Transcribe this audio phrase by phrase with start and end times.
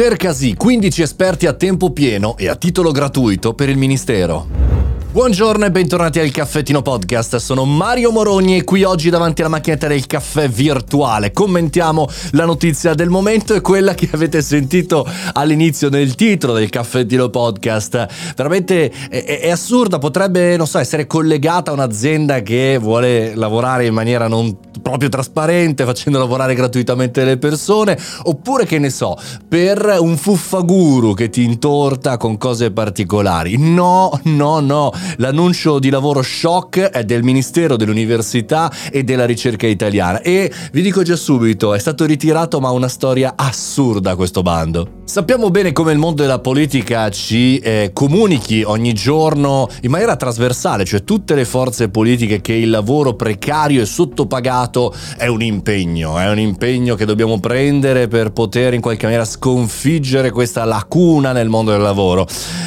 [0.00, 4.67] Cercasi 15 esperti a tempo pieno e a titolo gratuito per il Ministero.
[5.10, 9.86] Buongiorno e bentornati al Caffettino Podcast, sono Mario Moroni e qui oggi davanti alla macchinetta
[9.86, 16.14] del caffè virtuale commentiamo la notizia del momento e quella che avete sentito all'inizio nel
[16.14, 18.34] titolo del Caffettino Podcast.
[18.36, 23.94] Veramente è, è assurda, potrebbe, non so, essere collegata a un'azienda che vuole lavorare in
[23.94, 29.16] maniera non proprio trasparente, facendo lavorare gratuitamente le persone, oppure che ne so,
[29.48, 33.56] per un fuffaguru che ti intorta con cose particolari.
[33.58, 40.20] No, no, no, L'annuncio di lavoro shock è del Ministero dell'Università e della Ricerca Italiana
[40.20, 44.96] e vi dico già subito, è stato ritirato ma una storia assurda questo bando.
[45.04, 50.84] Sappiamo bene come il mondo della politica ci eh, comunichi ogni giorno in maniera trasversale,
[50.84, 56.28] cioè tutte le forze politiche che il lavoro precario e sottopagato è un impegno, è
[56.28, 61.70] un impegno che dobbiamo prendere per poter in qualche maniera sconfiggere questa lacuna nel mondo
[61.70, 62.26] del lavoro.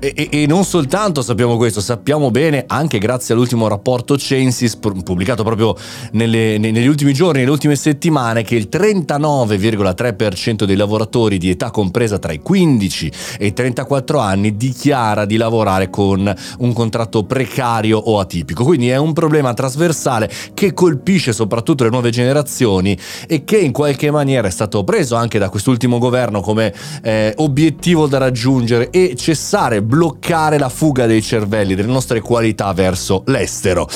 [0.00, 5.42] E, e, e non soltanto sappiamo questo, sappiamo bene, anche grazie all'ultimo rapporto Censis pubblicato
[5.44, 5.76] proprio
[6.12, 12.18] nelle, negli ultimi giorni, nelle ultime settimane, che il 39,3% dei lavoratori di età compresa
[12.18, 18.18] tra i 15 e i 34 anni dichiara di lavorare con un contratto precario o
[18.18, 18.64] atipico.
[18.64, 24.10] Quindi è un problema trasversale che colpisce soprattutto le nuove generazioni e che in qualche
[24.10, 29.82] maniera è stato preso anche da quest'ultimo governo come eh, obiettivo da raggiungere e cessare,
[29.82, 33.88] bloccare la fuga dei cervelli, delle nostre qualità verso l'estero.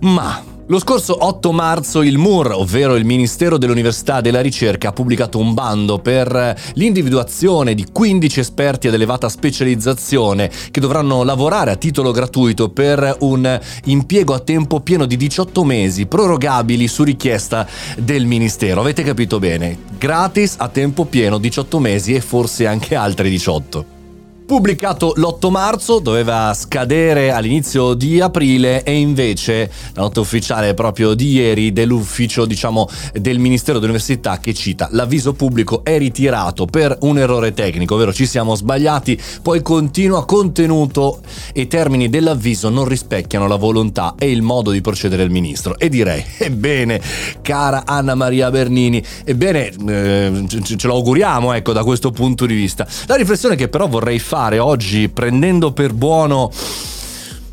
[0.00, 4.92] Ma lo scorso 8 marzo il MUR, ovvero il Ministero dell'Università e della Ricerca, ha
[4.92, 11.76] pubblicato un bando per l'individuazione di 15 esperti ad elevata specializzazione che dovranno lavorare a
[11.76, 18.26] titolo gratuito per un impiego a tempo pieno di 18 mesi, prorogabili su richiesta del
[18.26, 18.80] Ministero.
[18.80, 19.78] Avete capito bene?
[19.96, 23.95] Gratis a tempo pieno 18 mesi e forse anche altri 18
[24.46, 31.32] pubblicato l'8 marzo, doveva scadere all'inizio di aprile e invece la nota ufficiale proprio di
[31.32, 37.54] ieri dell'ufficio diciamo del Ministero dell'Università che cita l'avviso pubblico è ritirato per un errore
[37.54, 41.20] tecnico, ovvero ci siamo sbagliati, poi continua contenuto
[41.52, 45.88] e termini dell'avviso non rispecchiano la volontà e il modo di procedere del ministro e
[45.88, 47.00] direi ebbene
[47.42, 52.86] cara Anna Maria Bernini, ebbene eh, ce lo auguriamo ecco da questo punto di vista.
[53.06, 56.50] La riflessione che però vorrei fare fare oggi prendendo per buono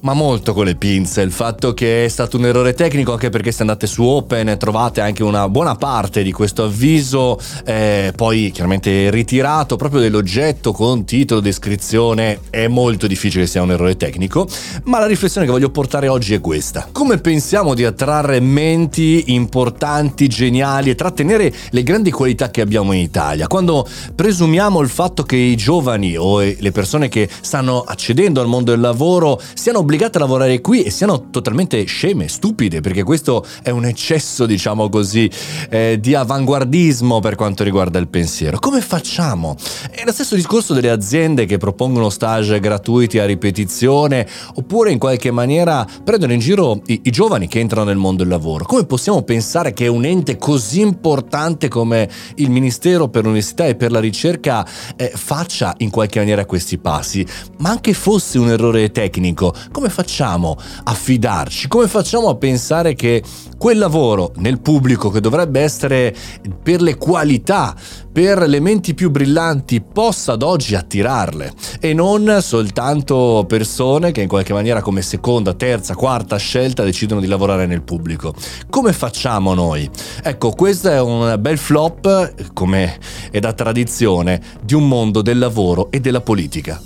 [0.00, 3.52] ma molto con le pinze il fatto che è stato un errore tecnico anche perché
[3.52, 9.10] se andate su Open trovate anche una buona parte di questo avviso eh, poi chiaramente
[9.10, 14.46] ritirato proprio dell'oggetto con titolo, descrizione è molto difficile sia un errore tecnico
[14.84, 16.88] ma la riflessione che voglio portare oggi è questa.
[16.92, 23.00] Come pensiamo di attrarre menti importanti, geniali e trattenere le grandi qualità che abbiamo in
[23.00, 23.46] Italia?
[23.46, 28.70] Quando presumiamo il fatto che i giovani o le persone che stanno accedendo al mondo
[28.70, 33.70] del lavoro siano obbligate a lavorare qui e siano totalmente sceme, stupide, perché questo è
[33.70, 35.30] un eccesso, diciamo così,
[35.70, 38.58] eh, di avanguardismo per quanto riguarda il pensiero.
[38.58, 39.54] Come facciamo?
[39.88, 45.30] È lo stesso discorso delle aziende che propongono stage gratuiti a ripetizione oppure in qualche
[45.30, 48.64] maniera prendono in giro i, i giovani che entrano nel mondo del lavoro.
[48.64, 53.92] Come possiamo pensare che un ente così importante come il Ministero per l'Università e per
[53.92, 57.24] la Ricerca eh, faccia in qualche maniera questi passi?
[57.58, 61.68] Ma anche fosse un errore tecnico, come facciamo a fidarci?
[61.68, 63.22] Come facciamo a pensare che
[63.58, 66.16] quel lavoro nel pubblico che dovrebbe essere
[66.62, 67.76] per le qualità,
[68.10, 74.28] per le menti più brillanti, possa ad oggi attirarle e non soltanto persone che in
[74.28, 78.32] qualche maniera come seconda, terza, quarta scelta decidono di lavorare nel pubblico.
[78.70, 79.86] Come facciamo noi?
[80.22, 82.98] Ecco, questo è un bel flop, come
[83.30, 86.80] è da tradizione, di un mondo del lavoro e della politica.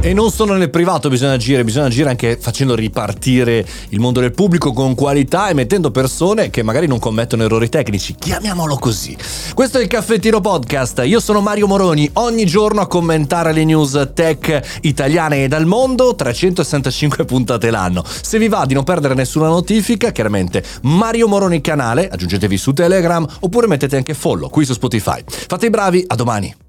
[0.00, 4.30] E non solo nel privato bisogna agire, bisogna agire anche facendo ripartire il mondo del
[4.30, 9.16] pubblico con qualità e mettendo persone che magari non commettono errori tecnici, chiamiamolo così.
[9.54, 14.10] Questo è il Caffettino Podcast, io sono Mario Moroni, ogni giorno a commentare le news
[14.14, 18.04] tech italiane e dal mondo, 365 puntate l'anno.
[18.06, 23.26] Se vi va di non perdere nessuna notifica, chiaramente Mario Moroni canale, aggiungetevi su Telegram
[23.40, 25.24] oppure mettete anche follow qui su Spotify.
[25.26, 26.66] Fate i bravi, a domani!